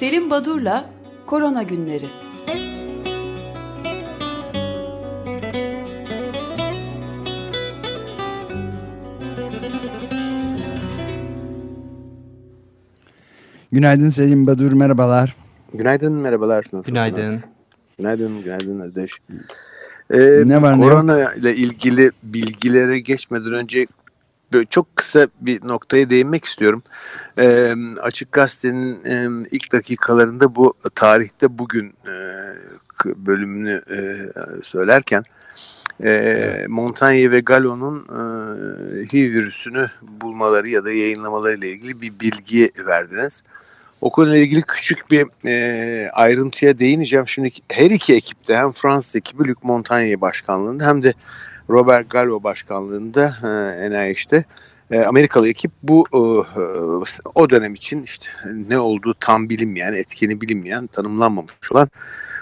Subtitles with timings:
[0.00, 0.90] Selim Badur'la
[1.26, 2.06] Korona Günleri.
[13.72, 15.36] Günaydın Selim Badur, merhabalar.
[15.74, 16.56] Günaydın, merhabalar.
[16.56, 16.86] Nasılsınız?
[16.86, 17.40] Günaydın.
[17.98, 19.12] Günaydın, günaydın Özdeş.
[20.10, 21.36] Ee, ne var korona ne yok?
[21.36, 23.86] ile ilgili bilgilere geçmeden önce
[24.52, 26.82] böyle çok kısa bir noktaya değinmek istiyorum.
[27.38, 32.14] Ee, Açık Gazete'nin e, ilk dakikalarında bu tarihte bugün e,
[33.04, 33.98] bölümünü e,
[34.64, 35.24] söylerken
[36.04, 38.22] e, Montaigne ve Gallo'nun e,
[39.12, 43.42] HIV virüsünü bulmaları ya da yayınlamaları ile ilgili bir bilgi verdiniz.
[44.00, 47.28] O konuyla ilgili küçük bir e, ayrıntıya değineceğim.
[47.28, 51.14] Şimdi her iki ekipte hem Fransız ekibi Luc Montagnier başkanlığında hem de
[51.70, 54.44] Robert Gallo başkanlığında e, NIH'te
[54.90, 56.18] e, Amerikalı ekip bu e,
[57.34, 58.26] o dönem için işte
[58.68, 61.88] ne olduğu tam bilinmeyen, etkeni bilinmeyen, tanımlanmamış olan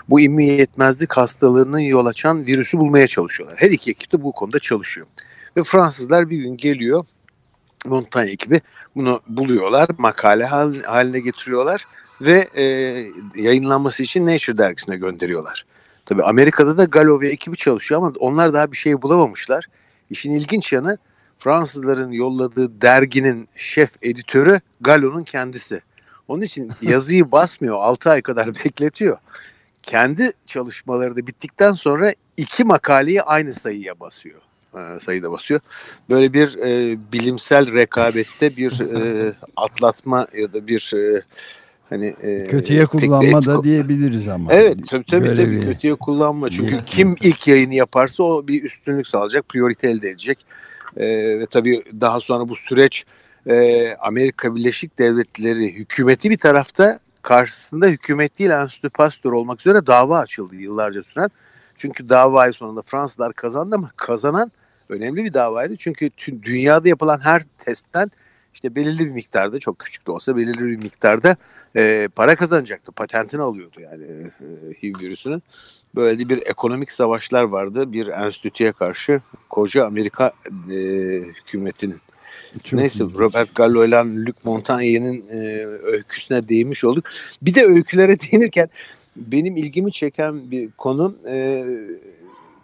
[0.08, 3.58] bu immün yetmezlik hastalığının yol açan virüsü bulmaya çalışıyorlar.
[3.60, 5.06] Her iki ekip de bu konuda çalışıyor.
[5.56, 7.04] Ve Fransızlar bir gün geliyor
[7.86, 8.60] Montaigne ekibi
[8.96, 10.44] bunu buluyorlar, makale
[10.86, 11.84] haline getiriyorlar
[12.20, 12.64] ve e,
[13.36, 15.64] yayınlanması için Nature dergisine gönderiyorlar.
[16.08, 19.66] Tabi Amerika'da da Gallo ve ekibi çalışıyor ama onlar daha bir şey bulamamışlar.
[20.10, 20.98] İşin ilginç yanı
[21.38, 25.82] Fransızların yolladığı derginin şef editörü Gallo'nun kendisi.
[26.28, 29.18] Onun için yazıyı basmıyor, 6 ay kadar bekletiyor.
[29.82, 34.40] Kendi çalışmaları da bittikten sonra iki makaleyi aynı sayıya basıyor.
[34.74, 35.60] E, sayıda basıyor.
[36.10, 41.22] Böyle bir e, bilimsel rekabette bir e, atlatma ya da bir e,
[41.90, 44.52] hani e, kötüye kullanma da diyebiliriz ama.
[44.52, 46.50] Evet tabii tabii, tabii kötüye kullanma.
[46.50, 50.46] Çünkü kim ilk yayını yaparsa o bir üstünlük sağlayacak, priorite elde edecek.
[50.96, 51.06] E,
[51.40, 53.04] ve tabii daha sonra bu süreç
[53.46, 60.18] e, Amerika Birleşik Devletleri hükümeti bir tarafta karşısında hükümet değil Enstitü Pasteur olmak üzere dava
[60.18, 61.30] açıldı yıllarca süren.
[61.76, 64.52] Çünkü davayı sonunda Fransızlar kazandı ama kazanan
[64.88, 65.76] önemli bir davaydı.
[65.76, 68.10] Çünkü tüm dünyada yapılan her testten
[68.54, 71.36] işte belirli bir miktarda çok küçük de olsa belirli bir miktarda
[71.76, 72.92] e, para kazanacaktı.
[72.92, 75.42] Patentini alıyordu yani e, HIV virüsünün.
[75.94, 80.32] Böyle bir ekonomik savaşlar vardı bir enstitüye karşı koca Amerika
[80.70, 80.74] e,
[81.20, 82.00] hükümetinin.
[82.64, 83.18] Çok Neyse ilginç.
[83.18, 87.04] Robert Gallo ile Luc Montagnier'in e, öyküsüne değinmiş olduk.
[87.42, 88.68] Bir de öykülere değinirken
[89.16, 91.66] benim ilgimi çeken bir konu e,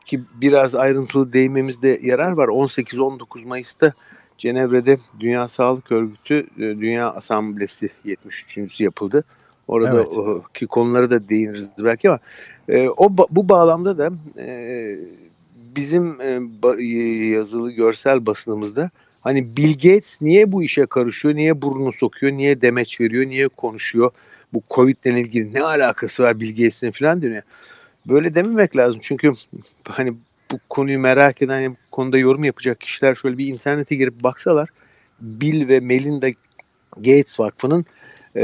[0.05, 2.49] ki biraz ayrıntılı değinmemizde yarar var.
[2.49, 3.93] 18-19 Mayıs'ta
[4.39, 8.81] Cenevre'de Dünya Sağlık Örgütü e, Dünya Asamblesi 73.
[8.81, 9.25] yapıldı.
[9.69, 10.09] Orada evet.
[10.09, 12.19] o, ki konuları da değiniriz belki ama
[12.69, 14.97] e, o bu bağlamda da e,
[15.77, 16.83] bizim e,
[17.27, 18.91] yazılı görsel basınımızda
[19.21, 24.11] hani Bill Gates niye bu işe karışıyor, niye burnunu sokuyor, niye demeç veriyor, niye konuşuyor,
[24.53, 27.43] bu Covid ile ilgili ne alakası var Bill Gates'in falan diyor.
[28.07, 29.33] Böyle dememek lazım çünkü
[29.85, 30.15] hani
[30.55, 34.69] bu konuyu merak eden, yani bu konuda yorum yapacak kişiler şöyle bir internete girip baksalar
[35.21, 36.29] Bill ve Melinda
[36.97, 37.85] Gates Vakfı'nın
[38.37, 38.43] e,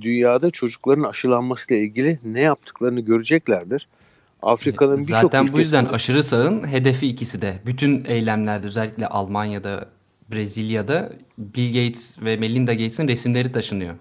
[0.00, 3.88] dünyada çocukların aşılanmasıyla ilgili ne yaptıklarını göreceklerdir.
[4.42, 7.54] Afrika'nın birçok Zaten bu yüzden aşırı sağın hedefi ikisi de.
[7.66, 9.88] Bütün eylemlerde özellikle Almanya'da,
[10.32, 13.94] Brezilya'da Bill Gates ve Melinda Gates'in resimleri taşınıyor.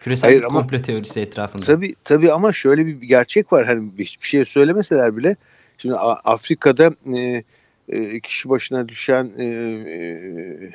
[0.00, 1.64] Küresel Hayır, ama, komplo teorisi etrafında.
[1.64, 3.66] Tabii tabii ama şöyle bir gerçek var.
[3.66, 5.36] Hani hiçbir şey söylemeseler bile
[5.78, 5.94] şimdi
[6.24, 7.44] Afrika'da e,
[7.88, 10.72] e, kişi başına düşen e, e,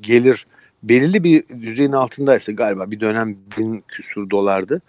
[0.00, 0.46] gelir
[0.82, 4.82] belirli bir düzeyin altındaysa galiba bir dönem bin küsur dolardı.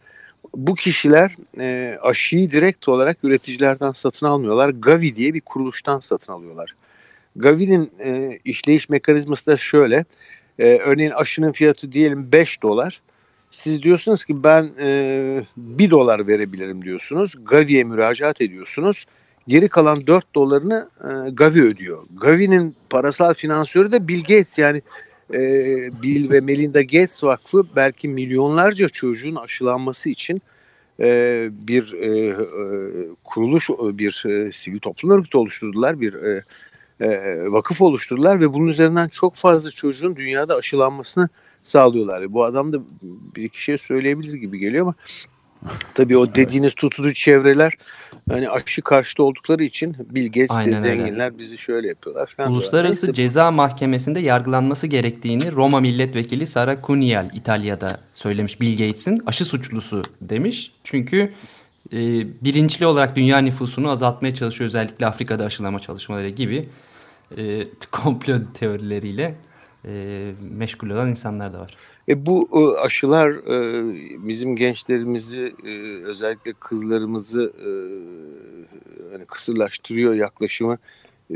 [0.56, 4.70] Bu kişiler e, aşıyı direkt olarak üreticilerden satın almıyorlar.
[4.70, 6.76] Gavi diye bir kuruluştan satın alıyorlar.
[7.36, 10.06] Gavi'nin e, işleyiş mekanizması da şöyle.
[10.60, 13.02] E, örneğin aşının fiyatı diyelim 5 dolar.
[13.52, 17.34] Siz diyorsunuz ki ben e, 1 dolar verebilirim diyorsunuz.
[17.46, 19.06] Gavi'ye müracaat ediyorsunuz.
[19.48, 22.04] Geri kalan 4 dolarını e, Gavi ödüyor.
[22.22, 24.82] Gavi'nin parasal finansörü de Bill Gates yani
[25.34, 25.40] e,
[26.04, 30.42] Bill ve Melinda Gates Vakfı belki milyonlarca çocuğun aşılanması için
[31.00, 32.36] e, bir e, e,
[33.24, 36.44] kuruluş, bir e, sivil toplum örgütü oluşturdular, bir e,
[37.02, 37.08] e,
[37.52, 41.30] vakıf oluşturdular ve bunun üzerinden çok fazla çocuğun dünyada aşılanmasını
[41.68, 42.34] sağlıyorlar.
[42.34, 42.78] Bu adam da
[43.36, 44.94] bir iki şey söyleyebilir gibi geliyor ama
[45.94, 47.74] tabii o dediğiniz tutucu çevreler
[48.30, 51.38] hani aşı karşıtı oldukları için Bill Gates zenginler öyle.
[51.38, 52.34] bizi şöyle yapıyorlar.
[52.38, 53.14] Falan Uluslararası Neyse.
[53.14, 60.72] Ceza Mahkemesi'nde yargılanması gerektiğini Roma Milletvekili Sara Cunial İtalya'da söylemiş Bill Gates'in aşı suçlusu demiş.
[60.84, 61.34] Çünkü
[61.94, 61.98] e,
[62.44, 66.70] bilinçli olarak dünya nüfusunu azaltmaya çalışıyor özellikle Afrika'da aşılama çalışmaları gibi
[67.38, 69.36] e, komplo teorileriyle
[69.88, 71.78] e, meşgul olan insanlar da var.
[72.10, 77.70] E bu e, aşılar e, bizim gençlerimizi e, özellikle kızlarımızı e,
[79.12, 80.78] hani kısırlaştırıyor yaklaşımı
[81.32, 81.36] e,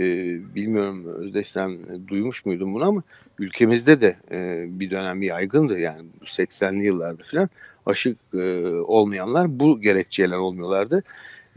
[0.55, 1.77] bilmiyorum Özdeş sen
[2.07, 3.03] duymuş muydun bunu ama
[3.39, 7.49] ülkemizde de e, bir dönem yaygındı yani 80'li yıllarda falan
[7.85, 11.03] aşı e, olmayanlar bu gerekçeler olmuyorlardı.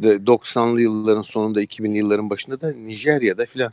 [0.01, 3.73] 90'lı yılların sonunda 2000'li yılların başında da Nijerya'da filan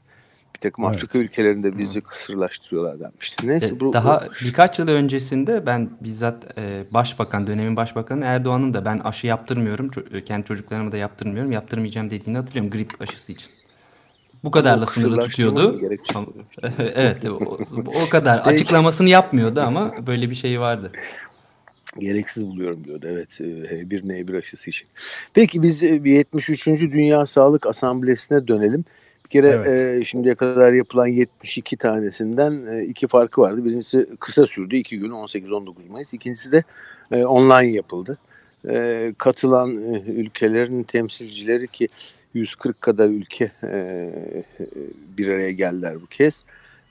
[0.55, 0.95] bir takım evet.
[0.95, 2.03] Afrika ülkelerinde bizi Hı.
[2.03, 3.47] kısırlaştırıyorlar denmişti.
[3.47, 4.45] Neyse e, bu daha bu...
[4.45, 10.23] birkaç yıl öncesinde ben bizzat e, başbakan dönemin başbakanı Erdoğan'ın da ben aşı yaptırmıyorum e,
[10.23, 13.49] kendi çocuklarıma da yaptırmıyorum yaptırmayacağım dediğini hatırlıyorum grip aşısı için.
[14.43, 15.81] Bu kadarla sınırlı tutuyordu.
[16.79, 17.59] evet o,
[18.05, 20.91] o kadar açıklamasını yapmıyordu ama böyle bir şey vardı
[21.99, 23.07] gereksiz buluyorum diyordu.
[23.09, 24.87] Evet H1 N1 aşısı için.
[25.33, 26.67] Peki biz 73.
[26.67, 28.85] Dünya Sağlık Asamblesi'ne dönelim
[29.31, 30.01] kere evet.
[30.01, 33.65] e, şimdiye kadar yapılan 72 tanesinden e, iki farkı vardı.
[33.65, 34.75] Birincisi kısa sürdü.
[34.75, 36.13] iki gün 18-19 Mayıs.
[36.13, 36.63] İkincisi de
[37.11, 38.17] e, online yapıldı.
[38.69, 41.87] E, katılan e, ülkelerin temsilcileri ki
[42.33, 44.09] 140 kadar ülke e,
[45.17, 46.33] bir araya geldiler bu kez.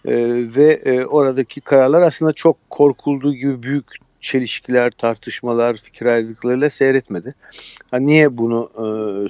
[0.05, 0.15] E,
[0.57, 3.87] ve e, oradaki kararlar aslında çok korkulduğu gibi büyük
[4.21, 7.35] çelişkiler, tartışmalar, fikir ayrılıklarıyla seyretmedi.
[7.91, 8.85] Ha, niye bunu e,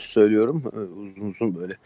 [0.04, 0.62] söylüyorum?
[0.74, 1.76] E, uzun uzun böyle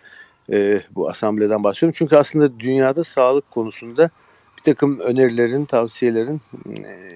[0.53, 1.95] e, bu asambleden bahsediyorum.
[1.99, 4.11] Çünkü aslında dünyada sağlık konusunda
[4.57, 7.15] bir takım önerilerin, tavsiyelerin e,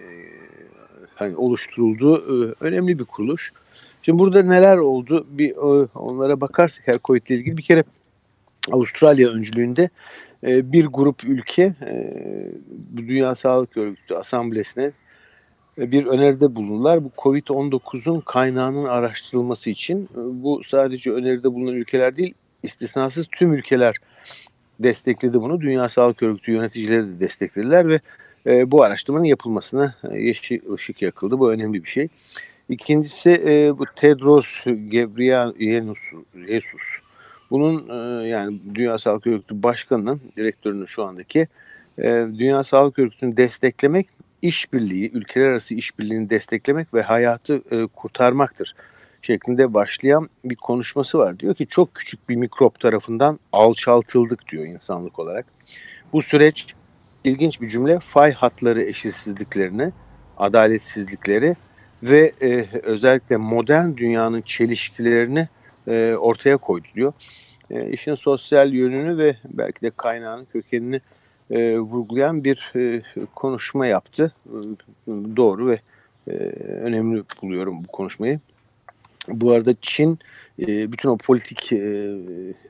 [1.14, 3.52] hani oluşturulduğu e, önemli bir kuruluş.
[4.02, 5.26] Şimdi burada neler oldu?
[5.30, 7.84] Bir e, onlara bakarsak her COVID ile ilgili bir kere
[8.72, 9.90] Avustralya öncülüğünde
[10.46, 12.14] e, bir grup ülke e,
[12.96, 14.92] Dünya Sağlık Örgütü asamblesine
[15.78, 17.04] e, bir öneride bulundular.
[17.04, 23.96] Bu Covid-19'un kaynağının araştırılması için e, bu sadece öneride bulunan ülkeler değil istisnasız tüm ülkeler
[24.80, 25.60] destekledi bunu.
[25.60, 28.00] Dünya Sağlık Örgütü yöneticileri de desteklediler ve
[28.46, 31.38] e, bu araştırmanın yapılmasına e, yeşil ışık yakıldı.
[31.38, 32.08] Bu önemli bir şey.
[32.68, 36.82] İkincisi e, bu Tedros Ghebreyesus.
[37.50, 41.48] Bunun e, yani Dünya Sağlık Örgütü Başkanı'nın, direktörünün şu andaki
[41.98, 44.08] e, Dünya Sağlık Örgütü'nü desteklemek,
[44.42, 48.74] işbirliği, ülkeler arası işbirliğini desteklemek ve hayatı e, kurtarmaktır
[49.22, 51.38] şeklinde başlayan bir konuşması var.
[51.38, 55.46] Diyor ki çok küçük bir mikrop tarafından alçaltıldık diyor insanlık olarak.
[56.12, 56.66] Bu süreç
[57.24, 59.92] ilginç bir cümle fay hatları eşitsizliklerini,
[60.36, 61.56] adaletsizlikleri
[62.02, 65.48] ve e, özellikle modern dünyanın çelişkilerini
[65.88, 67.12] e, ortaya koydu diyor.
[67.70, 71.00] E, işin sosyal yönünü ve belki de kaynağının kökenini
[71.50, 73.02] e, vurgulayan bir e,
[73.34, 74.32] konuşma yaptı.
[74.46, 74.56] E,
[75.36, 75.80] doğru ve
[76.28, 76.32] e,
[76.62, 78.40] önemli buluyorum bu konuşmayı.
[79.28, 80.18] Bu arada Çin
[80.60, 82.14] e, bütün o politik e,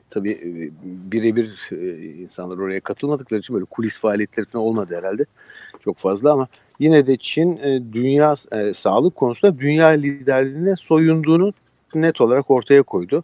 [0.09, 0.71] tabii e,
[1.11, 1.69] birebir
[2.21, 5.25] insanlar oraya katılmadıkları için böyle kulis faaliyetleri falan olmadı herhalde
[5.83, 6.47] çok fazla ama
[6.79, 7.57] yine de Çin
[7.93, 8.35] dünya
[8.73, 11.53] sağlık konusunda dünya liderliğine soyunduğunu
[11.95, 13.23] net olarak ortaya koydu.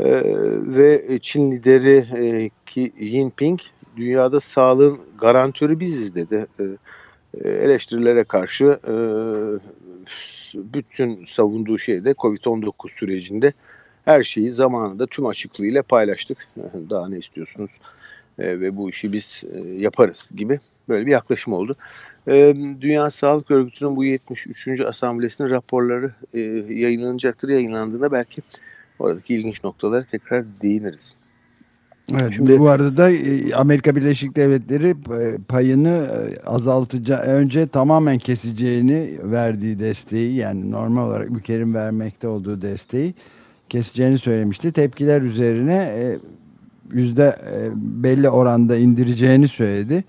[0.00, 3.60] Ve Çin lideri Xi Jinping
[3.96, 6.46] dünyada sağlığın garantörü biziz dedi.
[7.44, 8.78] Eleştirilere karşı
[10.54, 13.52] bütün savunduğu şey de Covid-19 sürecinde
[14.04, 16.48] her şeyi zamanında tüm açıklığıyla paylaştık.
[16.90, 17.70] Daha ne istiyorsunuz?
[18.38, 21.76] E, ve bu işi biz e, yaparız gibi böyle bir yaklaşım oldu.
[22.28, 24.80] E, Dünya Sağlık Örgütü'nün bu 73.
[24.80, 26.40] asamblesinin raporları e,
[26.74, 27.48] yayınlanacaktır.
[27.48, 28.42] Yayınlandığında belki
[28.98, 31.14] oradaki ilginç noktalara tekrar değiniriz.
[32.12, 38.18] Evet, Şimdi, bu arada da e, Amerika Birleşik Devletleri e, payını e, azaltacağı önce tamamen
[38.18, 43.14] keseceğini verdiği desteği yani normal olarak ülkenin vermekte olduğu desteği
[43.68, 44.72] keseceğini söylemişti.
[44.72, 46.16] Tepkiler üzerine
[46.92, 47.38] yüzde
[47.76, 50.04] belli oranda indireceğini söyledi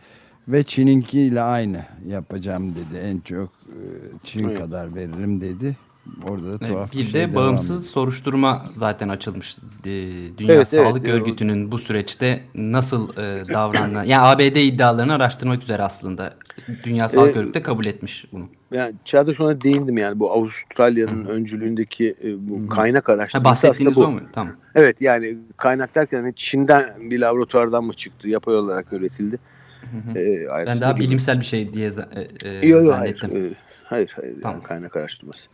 [0.47, 2.97] ve Çin'inkiyle aynı yapacağım dedi.
[3.01, 3.49] En çok
[4.23, 4.59] Çin evet.
[4.59, 5.75] kadar veririm dedi.
[6.27, 9.57] Orada da tuhaf bir, bir şey de bağımsız soruşturma zaten açılmış.
[10.37, 15.83] Dünya evet, Sağlık evet, Örgütü'nün bu süreçte nasıl e, davranan yani ABD iddialarını araştırmak üzere
[15.83, 16.33] aslında.
[16.85, 18.49] Dünya Sağlık ee, Örgütü de kabul etmiş bunu.
[18.71, 24.03] Yani Çağdaş ona değindim yani bu Avustralya'nın öncülüğündeki e, bu kaynak araştırması ha, bahsettiğiniz bu.
[24.03, 24.21] o mu?
[24.33, 24.55] Tamam.
[24.75, 29.39] Evet yani kaynak derken hani Çin'den bir laboratuvardan mı çıktı yapay olarak üretildi.
[29.81, 30.19] Hı hı.
[30.19, 31.03] Ee, ben daha gibi.
[31.03, 31.91] bilimsel bir şey diye
[32.43, 33.31] e, e, yo, yo, zannettim.
[33.31, 34.57] Hayır, hayır, hayır tamam.
[34.57, 35.47] yani kaynak araştırması.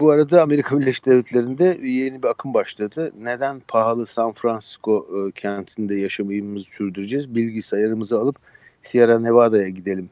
[0.00, 3.12] Bu arada Amerika Birleşik Devletleri'nde yeni bir akım başladı.
[3.20, 7.34] Neden pahalı San Francisco e, kentinde yaşamayımızı sürdüreceğiz?
[7.34, 8.36] Bilgisayarımızı alıp
[8.82, 10.10] Sierra Nevada'ya gidelim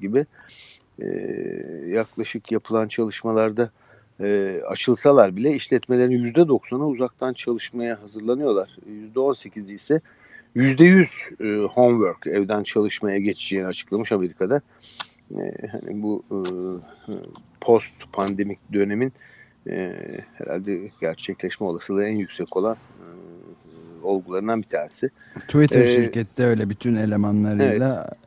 [0.00, 0.26] gibi.
[1.86, 3.70] Yaklaşık yapılan çalışmalarda
[4.20, 8.76] e, açılsalar bile işletmelerin %90'ı uzaktan çalışmaya hazırlanıyorlar.
[9.14, 10.00] %18'i ise
[10.56, 11.06] %100
[11.40, 14.60] e, homework evden çalışmaya geçeceğini açıklamış Amerika'da.
[15.36, 16.38] E, hani bu e,
[17.60, 19.12] post pandemik dönemin
[19.70, 19.92] e,
[20.34, 23.06] herhalde gerçekleşme olasılığı en yüksek olan e,
[24.02, 25.10] olgularından bir tanesi.
[25.40, 28.18] Twitter ee, şirkette öyle bütün elemanlarıyla evet.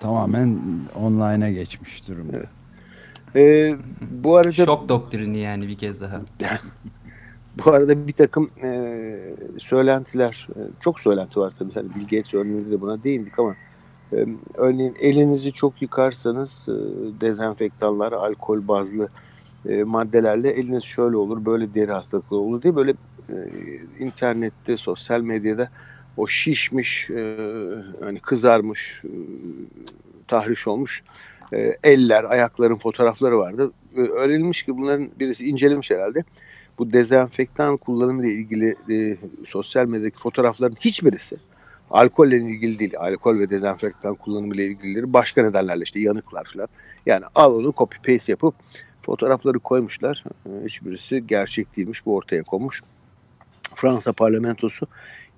[0.00, 0.58] tamamen
[0.94, 2.36] online'a geçmiş durumda.
[2.36, 2.48] Evet.
[3.36, 3.76] Ee,
[4.10, 6.20] bu arada şok doktrini yani bir kez daha.
[7.64, 9.18] bu arada bir takım e,
[9.58, 10.48] söylentiler,
[10.80, 11.72] çok söylenti var tabii.
[11.72, 13.54] Hani Bill Gates örneğinde de buna değindik ama
[14.54, 16.72] örneğin elinizi çok yıkarsanız e,
[17.20, 19.08] dezenfektanlar, alkol bazlı
[19.68, 22.94] e, maddelerle eliniz şöyle olur, böyle deri hastalıkları olur diye böyle
[23.28, 23.34] e,
[23.98, 25.70] internette, sosyal medyada
[26.16, 27.10] o şişmiş,
[28.00, 29.02] hani kızarmış,
[30.28, 31.02] tahriş olmuş
[31.82, 33.72] eller, ayakların fotoğrafları vardı.
[33.96, 36.24] Öğrenilmiş ki bunların birisi incelemiş herhalde.
[36.78, 38.76] Bu dezenfektan kullanımı ile ilgili
[39.46, 41.36] sosyal medyadaki fotoğrafların hiçbirisi
[41.90, 42.98] alkolle ilgili değil.
[42.98, 46.68] Alkol ve dezenfektan kullanımı ile ilgilileri başka nedenlerle işte yanıklar falan.
[47.06, 48.54] Yani al onu copy paste yapıp
[49.02, 50.24] fotoğrafları koymuşlar.
[50.46, 52.06] E, hiçbirisi gerçek değilmiş.
[52.06, 52.82] Bu ortaya konmuş.
[53.74, 54.86] Fransa parlamentosu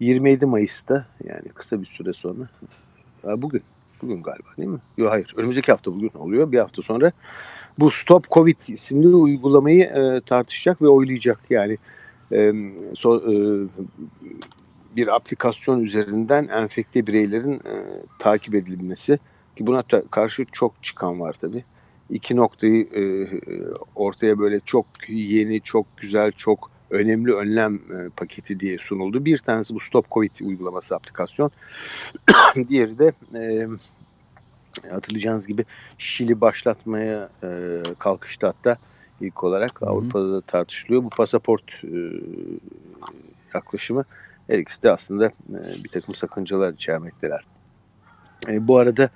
[0.01, 2.49] 27 Mayıs'ta yani kısa bir süre sonra
[3.25, 3.63] bugün
[4.03, 4.79] bugün galiba değil mi?
[4.97, 7.13] Yok hayır önümüzdeki hafta bugün oluyor bir hafta sonra
[7.79, 11.79] bu Stop Covid isimli uygulamayı e, tartışacak ve oylayacak yani
[12.33, 12.53] e,
[12.95, 13.35] so, e,
[14.97, 17.75] bir aplikasyon üzerinden enfekte bireylerin e,
[18.19, 19.19] takip edilmesi
[19.57, 21.65] ki buna karşı çok çıkan var tabi.
[22.11, 23.03] İki noktayı e,
[23.95, 29.25] ortaya böyle çok yeni, çok güzel, çok önemli önlem e, paketi diye sunuldu.
[29.25, 31.51] Bir tanesi bu Stop Covid uygulaması aplikasyon.
[32.69, 33.69] Diğeri de e,
[34.91, 35.65] hatırlayacağınız gibi
[35.99, 37.49] Şili başlatmaya e,
[37.99, 38.77] kalkıştı hatta
[39.21, 39.91] ilk olarak Hı-hı.
[39.91, 41.05] Avrupa'da da tartışılıyor.
[41.05, 41.99] Bu pasaport e,
[43.55, 44.05] yaklaşımı
[44.51, 47.45] her ikisi de aslında e, bir takım sakıncalar içermekteler.
[48.49, 49.11] E, bu arada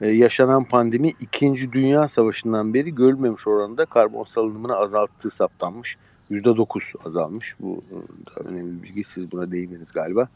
[0.00, 1.72] e, yaşanan pandemi 2.
[1.72, 5.96] Dünya Savaşı'ndan beri görülmemiş oranda karbon salınımını azalttığı saptanmış.
[6.30, 7.54] %9 azalmış.
[7.60, 7.82] Bu
[8.26, 9.04] da önemli bir bilgi.
[9.04, 10.28] Siz buna değindiniz galiba.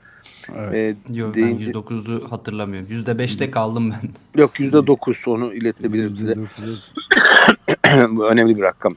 [0.57, 0.97] Evet.
[1.11, 1.67] Ee, Yok değindi...
[1.67, 2.89] ben %9'u hatırlamıyorum.
[2.89, 4.41] %5'te kaldım ben.
[4.41, 6.35] Yok %9 onu iletebilirim size.
[8.17, 8.93] bu önemli bir rakam.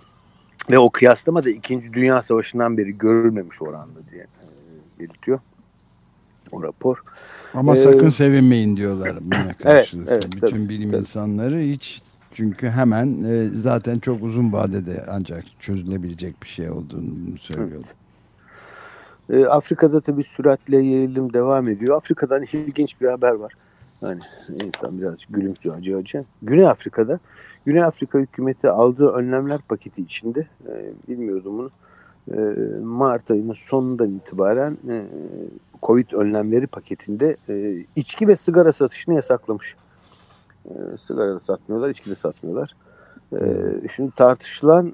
[0.71, 1.93] Ve o kıyaslama da 2.
[1.93, 4.44] Dünya Savaşı'ndan beri görülmemiş oranda diye e,
[4.99, 5.39] belirtiyor
[6.51, 7.03] o rapor.
[7.53, 10.11] Ama ee, sakın sevinmeyin diyorlar buna karşılıklı.
[10.11, 11.01] Evet, evet, Bütün tabii, bilim tabii.
[11.01, 17.87] insanları hiç çünkü hemen e, zaten çok uzun vadede ancak çözülebilecek bir şey olduğunu söylüyordu.
[19.29, 19.45] Evet.
[19.45, 21.97] E, Afrika'da tabii süratle yayılım devam ediyor.
[21.97, 23.53] Afrika'dan ilginç bir haber var.
[24.01, 24.19] Hani
[24.63, 26.25] insan birazcık gülümsüyor acı acı.
[26.41, 27.19] Güney Afrika'da
[27.65, 31.69] Güney Afrika hükümeti aldığı önlemler paketi içinde e, bilmiyordum bunu.
[32.33, 32.37] E,
[32.81, 35.05] Mart ayının sonundan itibaren e,
[35.83, 39.75] Covid önlemleri paketinde e, içki ve sigara satışını yasaklamış.
[40.65, 42.75] E, sigara da satmıyorlar, içki de satmıyorlar.
[43.95, 44.93] Şimdi tartışılan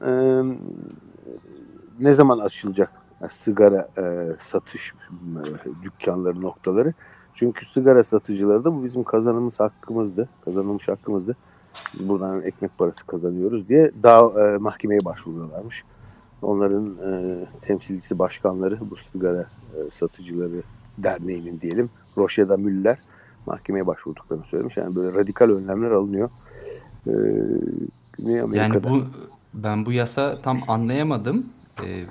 [2.00, 2.92] ne zaman açılacak
[3.30, 3.88] sigara
[4.40, 4.94] satış
[5.84, 6.94] dükkanları noktaları.
[7.34, 10.30] Çünkü sigara satıcıları da bu bizim kazanımız hakkımızdı.
[10.46, 11.36] Kazanılmış hakkımızdı.
[12.00, 15.84] Buradan ekmek parası kazanıyoruz diye daha mahkemeye başvuruyorlarmış.
[16.42, 19.42] Onların e, temsilcisi başkanları bu sigara
[19.76, 20.64] e, satıcıları
[20.98, 22.98] derneğinin diyelim Roşeda Müller
[23.46, 24.78] mahkemeye başvurduklarını söylemiş.
[24.78, 26.30] Yani böyle radikal önlemler alınıyor.
[27.08, 27.12] Ee,
[28.18, 28.88] Güney Amerika'da.
[28.90, 29.06] Yani bu
[29.54, 31.46] ben bu yasa tam anlayamadım.
[31.84, 32.06] Ee,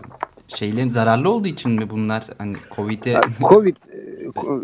[0.56, 3.76] şeylerin zararlı olduğu için mi bunlar hani Covid'e yani Covid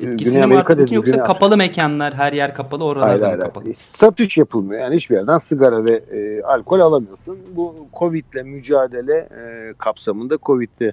[0.02, 3.74] e, etkisini mi arttırdığı yoksa Güney kapalı mekanlar her yer kapalı oralarda hayır, hayır, kapalı?
[3.74, 4.80] Satış yapılmıyor.
[4.82, 7.38] Yani hiçbir yerden sigara ve e, alkol alamıyorsun.
[7.56, 10.92] Bu Covid'le mücadele e, kapsamında Covid'de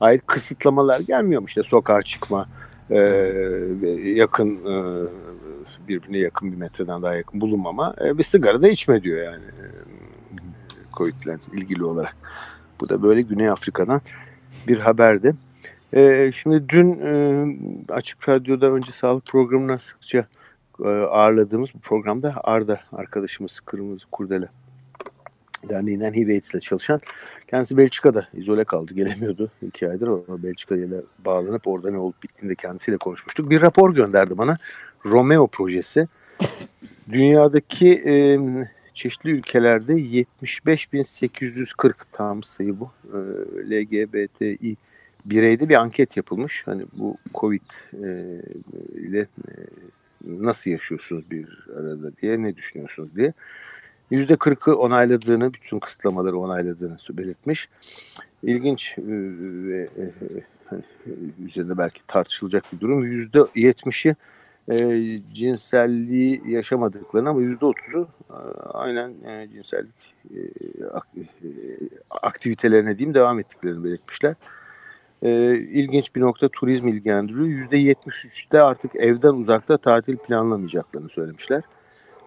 [0.00, 2.46] ait kısıtlamalar gelmiyormuş işte sokağa çıkma,
[2.90, 2.98] e,
[4.04, 5.06] yakın e,
[5.88, 9.64] birbirine yakın bir metreden daha yakın bulunmama e, bir sigara da içme diyor yani e,
[10.96, 12.16] COVID'le ilgili olarak.
[12.80, 14.00] Bu da böyle Güney Afrika'dan
[14.68, 15.34] bir haberdi.
[15.92, 17.12] E, şimdi dün e,
[17.92, 20.26] Açık Radyo'da önce sağlık programına sıkça
[20.84, 24.48] e, ağırladığımız bu programda Arda arkadaşımız Kırmızı Kurdele
[25.68, 27.00] Derneği'nden HIV ile çalışan.
[27.48, 28.94] Kendisi Belçika'da izole kaldı.
[28.94, 29.50] Gelemiyordu.
[29.62, 33.50] iki aydır o Belçika ile bağlanıp orada ne olup bittiğinde kendisiyle konuşmuştuk.
[33.50, 34.56] Bir rapor gönderdi bana.
[35.06, 36.08] Romeo projesi.
[37.10, 38.38] Dünyadaki e,
[38.94, 42.90] çeşitli ülkelerde 75.840 tam sayı bu.
[43.04, 43.16] E,
[43.70, 44.76] LGBTİ
[45.24, 46.62] bireyde bir anket yapılmış.
[46.66, 48.40] Hani bu Covid e,
[48.94, 49.26] ile e,
[50.24, 53.32] nasıl yaşıyorsunuz bir arada diye ne düşünüyorsunuz diye.
[54.12, 57.68] %40'ı onayladığını, bütün kısıtlamaları onayladığını belirtmiş.
[58.42, 59.02] İlginç e,
[59.66, 60.12] ve e,
[61.44, 63.04] üzerinde belki tartışılacak bir durum.
[63.04, 64.16] Yüzde yetmişi
[64.70, 68.38] e, cinselliği yaşamadıklarını ama yüzde otuzu e,
[68.72, 71.28] aynen e, cinsellik e, e,
[72.10, 74.34] aktivitelerine diyeyim devam ettiklerini belirtmişler.
[75.22, 77.46] E, ilginç bir nokta turizm ilgilendiriyor.
[77.46, 81.62] Yüzde yetmiş üçte artık evden uzakta tatil planlamayacaklarını söylemişler.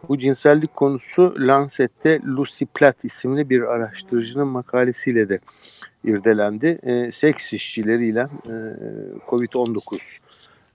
[0.09, 5.39] Bu cinsellik konusu Lancet'te Lucy Platt isimli bir araştırıcının makalesiyle de
[6.03, 6.79] irdelendi.
[6.83, 8.53] E, seks işçileriyle e,
[9.27, 9.99] COVID-19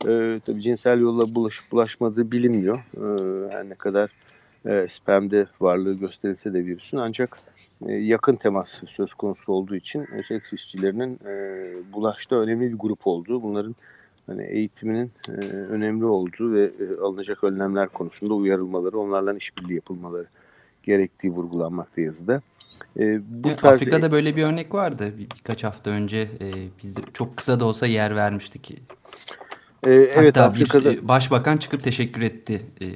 [0.08, 2.78] e, tabii cinsel yolla bulaşıp bulaşmadığı bilinmiyor.
[2.78, 4.10] E, her ne kadar
[4.66, 7.38] e, spermde varlığı gösterilse de virüsün ancak
[7.86, 13.06] e, yakın temas söz konusu olduğu için e, seks işçilerinin e, bulaşta önemli bir grup
[13.06, 13.76] olduğu, bunların
[14.26, 20.26] hani eğitiminin e, önemli olduğu ve e, alınacak önlemler konusunda uyarılmaları, onlarla işbirliği yapılmaları
[20.82, 22.42] gerektiği vurgulanmakta yazıda.
[22.98, 23.74] E, bu evet, tarz...
[23.74, 27.64] Afrika'da böyle bir örnek vardı bir, birkaç hafta önce e, biz de çok kısa da
[27.64, 28.82] olsa yer vermiştik.
[29.86, 32.62] E, evet Hatta Afrika'da bir başbakan çıkıp teşekkür etti.
[32.80, 32.86] E,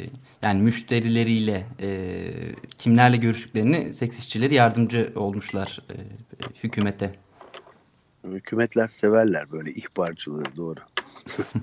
[0.42, 1.88] yani müşterileriyle e,
[2.78, 5.94] kimlerle görüştüklerini seks işçileri yardımcı olmuşlar e,
[6.64, 7.12] hükümete.
[8.24, 10.80] Hükümetler severler böyle ihbarcılığı doğru.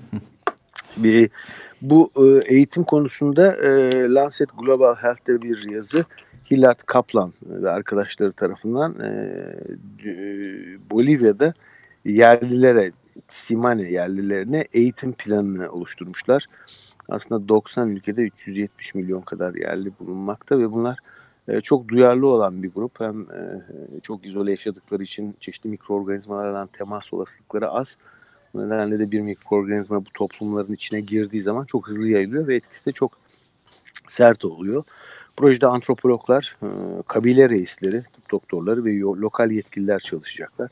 [0.96, 1.30] bir
[1.82, 6.04] bu e, eğitim konusunda e, Lancet Global Health'te bir yazı
[6.50, 9.10] Hilat Kaplan ve arkadaşları tarafından e,
[10.90, 11.54] Bolivya'da
[12.04, 12.92] yerlilere,
[13.28, 16.46] Simane yerlilerine eğitim planını oluşturmuşlar.
[17.08, 20.98] Aslında 90 ülkede 370 milyon kadar yerli bulunmakta ve bunlar
[21.48, 23.00] e, çok duyarlı olan bir grup.
[23.00, 23.62] Hem e,
[24.02, 27.96] çok izole yaşadıkları için çeşitli mikroorganizmalarla temas olasılıkları az.
[28.54, 32.86] Bu nedenle de bir mikroorganizma bu toplumların içine girdiği zaman çok hızlı yayılıyor ve etkisi
[32.86, 33.12] de çok
[34.08, 34.84] sert oluyor.
[35.36, 36.68] Projede antropologlar, e,
[37.06, 40.70] kabile reisleri, doktorları ve lokal yetkililer çalışacaklar.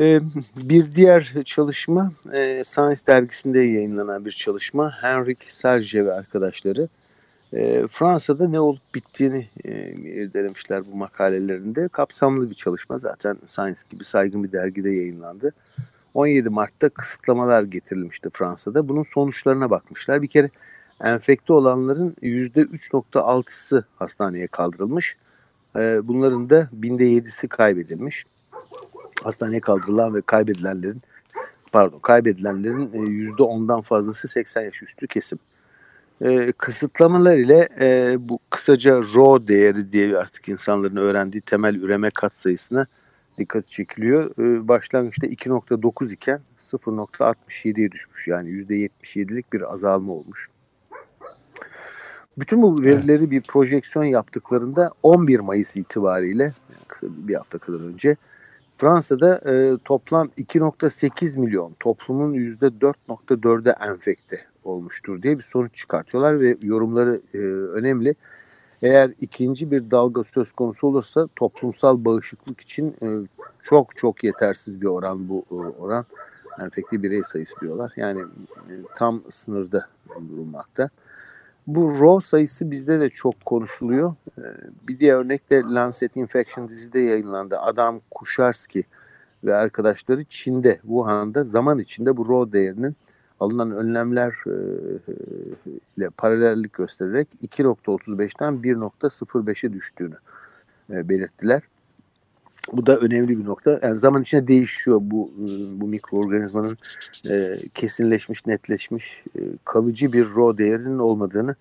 [0.00, 0.20] E,
[0.56, 4.90] bir diğer çalışma e, Science dergisinde yayınlanan bir çalışma.
[4.90, 6.88] Henrik Serge ve arkadaşları
[7.90, 9.48] Fransa'da ne olup bittiğini
[10.04, 11.88] irdelemişler bu makalelerinde.
[11.88, 15.52] Kapsamlı bir çalışma zaten Science gibi saygın bir dergide yayınlandı.
[16.14, 18.88] 17 Mart'ta kısıtlamalar getirilmişti Fransa'da.
[18.88, 20.22] Bunun sonuçlarına bakmışlar.
[20.22, 20.50] Bir kere
[21.00, 25.16] enfekte olanların %3.6'sı hastaneye kaldırılmış.
[25.76, 28.24] Ee, bunların da binde yedisi kaybedilmiş.
[29.28, 31.02] Hastaneye kaldırılan ve kaybedilenlerin
[31.72, 32.88] pardon kaybedilenlerin
[33.36, 35.38] %10'dan e, fazlası 80 yaş üstü kesim.
[36.20, 42.86] E, kısıtlamalar ile e, bu kısaca RAW değeri diye artık insanların öğrendiği temel üreme katsayısına
[43.38, 44.30] dikkat çekiliyor.
[44.38, 48.28] E, başlangıçta 2.9 iken 0.67'ye düşmüş.
[48.28, 50.50] Yani %77'lik bir azalma olmuş.
[52.38, 53.30] Bütün bu verileri evet.
[53.30, 56.52] bir projeksiyon yaptıklarında 11 Mayıs itibariyle
[56.88, 58.16] kısa bir hafta kadar önce
[58.78, 67.20] Fransa'da e, toplam 2.8 milyon toplumun %4.4'e enfekte olmuştur diye bir sonuç çıkartıyorlar ve yorumları
[67.34, 67.38] e,
[67.78, 68.14] önemli.
[68.82, 73.08] Eğer ikinci bir dalga söz konusu olursa toplumsal bağışıklık için e,
[73.62, 76.04] çok çok yetersiz bir oran bu e, oran.
[76.60, 77.92] Enfekte birey sayısı diyorlar.
[77.96, 78.20] Yani
[78.70, 79.88] e, tam sınırda
[80.20, 80.90] bulunmakta.
[81.68, 84.14] Bu RAW sayısı bizde de çok konuşuluyor.
[84.38, 84.42] Ee,
[84.88, 87.58] bir diğer örnek de Lancet Infection dizide yayınlandı.
[87.58, 88.84] Adam Kuşarski
[89.44, 92.96] ve arkadaşları Çin'de, Wuhan'da zaman içinde bu RAW değerinin
[93.40, 94.54] alınan önlemler e,
[95.96, 100.16] ile paralellik göstererek 2.35'ten 1.05'e düştüğünü
[100.90, 101.62] e, belirttiler.
[102.72, 103.80] Bu da önemli bir nokta.
[103.82, 105.30] Yani zaman içinde değişiyor bu
[105.72, 106.76] bu mikroorganizmanın
[107.30, 111.54] e, kesinleşmiş, netleşmiş, e, kalıcı bir RO değerinin olmadığını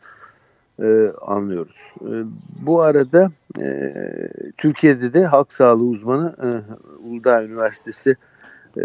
[0.79, 1.81] e, anlıyoruz.
[2.01, 2.13] E,
[2.65, 3.93] bu arada e,
[4.57, 6.47] Türkiye'de de halk sağlığı uzmanı e,
[7.07, 8.15] Uludağ Üniversitesi
[8.77, 8.81] e,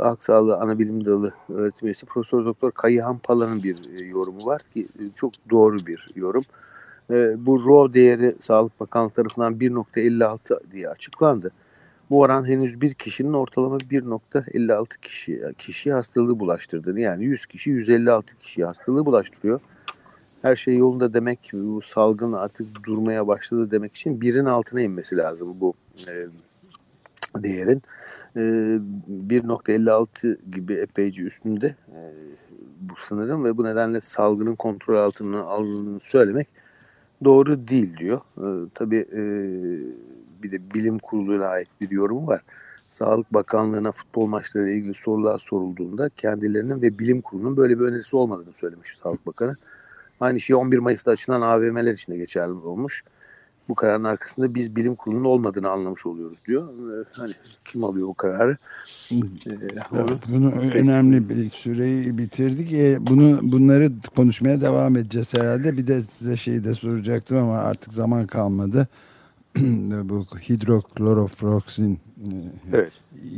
[0.00, 4.88] Halk Sağlığı Anabilim Dalı öğretim üyesi Profesör Doktor Kayıhan Pala'nın bir e, yorumu var ki
[4.98, 6.42] e, çok doğru bir yorum.
[6.42, 6.46] E,
[7.46, 11.52] bu RO değeri Sağlık Bakanlığı tarafından 1.56 diye açıklandı.
[12.10, 18.38] Bu oran henüz bir kişinin ortalama 1.56 kişi kişi hastalığı bulaştırdığını yani 100 kişi 156
[18.38, 19.60] kişi hastalığı bulaştırıyor.
[20.42, 25.60] Her şey yolunda demek bu salgın artık durmaya başladı demek için birin altına inmesi lazım
[25.60, 25.74] bu
[26.08, 26.12] e,
[27.42, 27.82] değerin.
[28.36, 32.00] E, 1.56 gibi epeyce üstünde e,
[32.80, 36.46] bu sınırın ve bu nedenle salgının kontrol altına alındığını söylemek
[37.24, 38.20] doğru değil diyor.
[38.38, 39.22] E, tabii e,
[40.42, 42.42] bir de bilim kuruluna ait bir yorumu var.
[42.88, 48.16] Sağlık Bakanlığı'na futbol maçları ile ilgili sorular sorulduğunda kendilerinin ve bilim kurulunun böyle bir önerisi
[48.16, 49.56] olmadığını söylemiş Sağlık Bakanı.
[50.20, 53.04] Aynı şey 11 Mayıs'ta açılan AVM'ler için de geçerli olmuş.
[53.68, 56.68] Bu kararın arkasında biz bilim kurulunun olmadığını anlamış oluyoruz diyor.
[57.12, 57.32] Hani
[57.64, 58.56] kim alıyor bu kararı?
[59.10, 59.16] Ee,
[59.92, 62.72] evet, bunu önemli bir süreyi bitirdik.
[62.72, 65.76] Ee, bunu bunları konuşmaya devam edeceğiz herhalde.
[65.76, 68.88] Bir de size şeyi de soracaktım ama artık zaman kalmadı.
[70.04, 72.30] bu hidroklorofroksin e,
[72.72, 72.92] evet.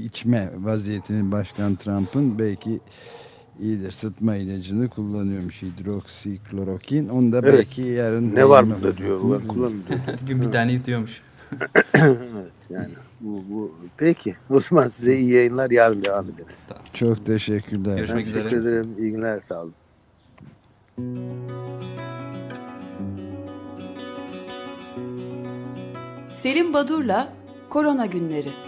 [0.04, 2.80] içme vaziyetini Başkan Trump'ın belki
[3.60, 7.08] iyidir sıtma ilacını kullanıyormuş hidroksiklorokin.
[7.08, 7.54] Onu da evet.
[7.54, 9.40] belki yarın ne var burada diyor.
[9.40, 9.86] Ben kullanıyorum.
[10.26, 11.22] Gün bir tane diyormuş.
[11.94, 16.64] evet yani bu, bu peki Osman size iyi yayınlar yarın devam ederiz.
[16.68, 16.84] Tamam.
[16.94, 17.96] Çok teşekkürler.
[17.96, 18.42] Görüşmek üzere.
[18.42, 18.94] Teşekkür ederim.
[18.98, 19.74] İyi günler sağ olun.
[26.34, 27.32] Selim Badur'la
[27.70, 28.67] Korona Günleri